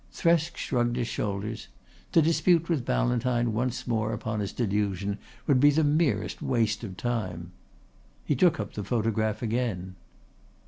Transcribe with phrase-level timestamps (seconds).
[0.11, 1.67] Thresk shrugged his shoulders.
[2.13, 6.97] To dispute with Ballantyne once more upon his delusion would be the merest waste of
[6.97, 7.51] time.
[8.25, 9.93] He took up the photograph again.